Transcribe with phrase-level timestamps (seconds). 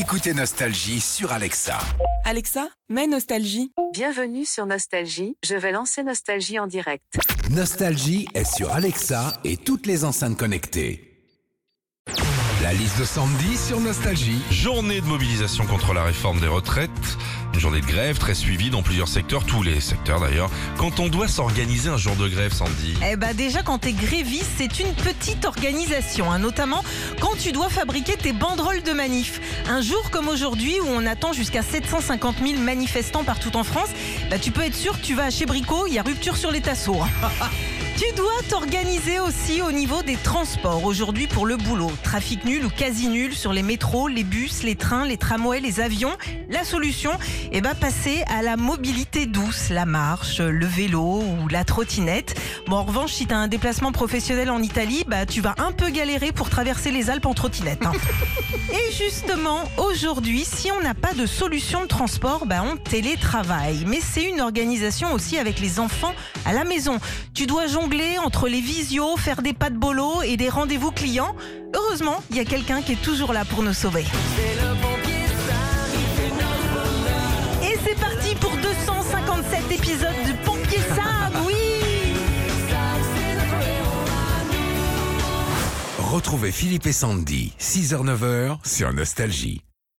[0.00, 1.76] Écoutez Nostalgie sur Alexa.
[2.24, 3.72] Alexa, mets Nostalgie.
[3.92, 7.02] Bienvenue sur Nostalgie, je vais lancer Nostalgie en direct.
[7.50, 11.08] Nostalgie est sur Alexa et toutes les enceintes connectées.
[12.62, 14.40] La liste de Sandy sur Nostalgie.
[14.52, 16.90] Journée de mobilisation contre la réforme des retraites.
[17.58, 20.48] Une journée de grève très suivie dans plusieurs secteurs, tous les secteurs d'ailleurs.
[20.76, 22.94] Quand on doit s'organiser un jour de grève, Sandy.
[23.04, 26.84] Eh bah déjà quand t'es gréviste, c'est une petite organisation, hein, notamment
[27.20, 29.40] quand tu dois fabriquer tes banderoles de manif.
[29.68, 33.90] Un jour comme aujourd'hui où on attend jusqu'à 750 000 manifestants partout en France,
[34.30, 36.52] bah tu peux être sûr que tu vas chez Brico, il y a rupture sur
[36.52, 37.00] les tasseaux.
[37.98, 41.90] Tu dois t'organiser aussi au niveau des transports aujourd'hui pour le boulot.
[42.04, 45.80] Trafic nul ou quasi nul sur les métros, les bus, les trains, les tramways, les
[45.80, 46.16] avions.
[46.48, 47.10] La solution,
[47.50, 52.40] eh ben, passer à la mobilité douce, la marche, le vélo ou la trottinette.
[52.68, 55.72] Bon, en revanche, si tu as un déplacement professionnel en Italie, bah, tu vas un
[55.72, 57.84] peu galérer pour traverser les Alpes en trottinette.
[57.84, 57.92] hein.
[58.70, 63.84] Et justement, aujourd'hui, si on n'a pas de solution de transport, bah, on télétravaille.
[63.86, 66.98] Mais c'est une organisation aussi avec les enfants à la maison.
[67.34, 67.66] Tu dois
[68.22, 71.34] entre les visios, faire des pas de bolo et des rendez-vous clients.
[71.74, 74.04] Heureusement, il y a quelqu'un qui est toujours là pour nous sauver.
[77.62, 81.54] Et c'est parti pour 257 épisodes de Pompier Sam, oui
[85.98, 89.62] Retrouvez Philippe et Sandy, 6h-9h sur Nostalgie.